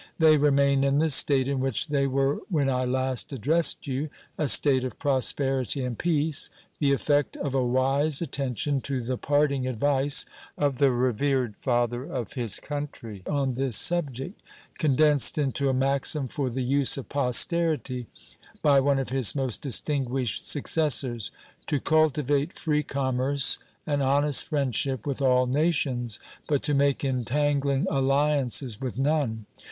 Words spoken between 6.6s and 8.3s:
the effect of a wise